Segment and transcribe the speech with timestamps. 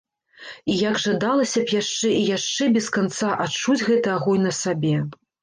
[0.75, 4.97] І як жадалася б яшчэ і яшчэ без канца адчуць гэты агонь на сабе.